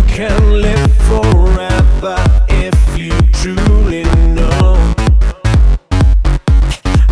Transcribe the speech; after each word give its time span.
You 0.00 0.06
can 0.06 0.62
live 0.62 0.94
forever 1.08 2.16
if 2.48 2.98
you 2.98 3.10
truly 3.34 4.04
know 4.32 4.94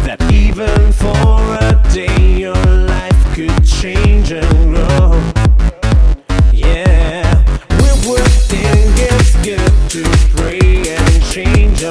that 0.07 0.19
even 0.33 0.91
for 0.93 1.39
a 1.67 1.77
day 1.93 2.39
your 2.39 2.55
life 2.55 3.35
could 3.35 3.63
change 3.63 4.33
and 4.33 4.75
grow. 4.75 5.21
Yeah, 6.51 7.45
we 7.79 7.89
to 9.91 10.03
pray 10.35 10.89
and 10.89 11.23
change 11.25 11.85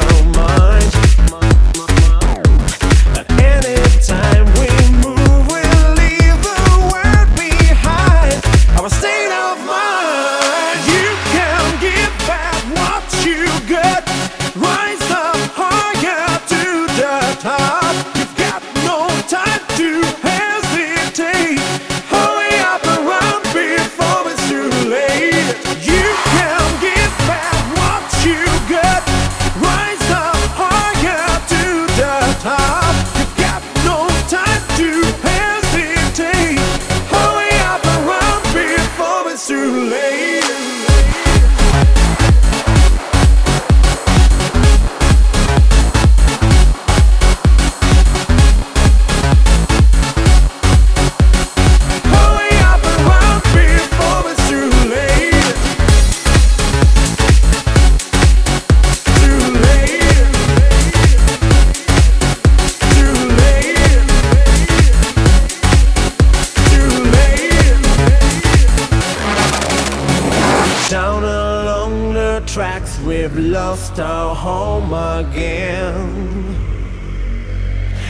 tracks, 72.58 73.00
we've 73.02 73.38
lost 73.38 74.00
our 74.00 74.34
home 74.34 74.92
again. 74.92 76.56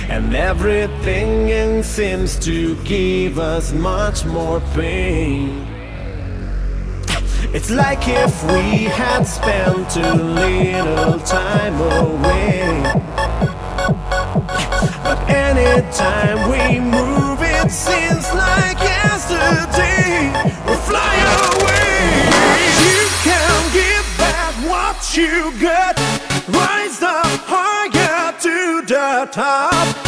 And 0.07 0.33
everything 0.33 1.83
seems 1.83 2.39
to 2.45 2.81
give 2.85 3.39
us 3.39 3.73
much 3.73 4.23
more 4.23 4.61
pain. 4.73 5.67
It's 7.53 7.69
like 7.69 8.07
if 8.07 8.41
we 8.53 8.85
had 8.85 9.23
spent 9.23 9.89
too 9.91 10.13
little 10.13 11.19
time 11.19 11.81
away. 11.81 12.83
But 15.03 15.19
anytime 15.29 16.39
we 16.49 16.79
move, 16.79 17.39
it 17.41 17.69
seems 17.69 18.25
like 18.33 18.66
the 28.87 29.27
top. 29.33 30.06